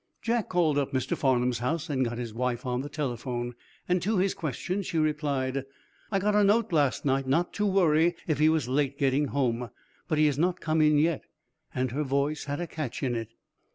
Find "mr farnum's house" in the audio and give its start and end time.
0.93-1.87